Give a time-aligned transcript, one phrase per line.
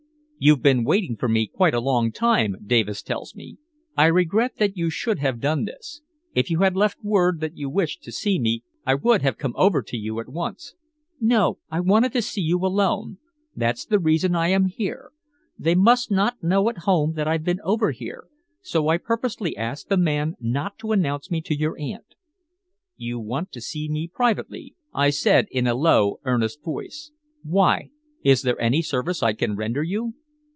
[0.43, 3.59] "You've been waiting for me quite a long time, Davis tells me.
[3.95, 6.01] I regret that you should have done this.
[6.33, 9.53] If you had left word that you wished to see me, I would have come
[9.55, 10.73] over to you at once."
[11.19, 11.59] "No.
[11.69, 13.19] I wanted to see you alone
[13.55, 15.11] that's the reason I am here.
[15.59, 18.25] They must not know at home that I've been over here,
[18.63, 22.15] so I purposely asked the man not to announce me to your aunt."
[22.97, 27.11] "You want to see me privately," I said in a low, earnest voice.
[27.43, 27.91] "Why?
[28.23, 30.15] Is there any service I can render you?"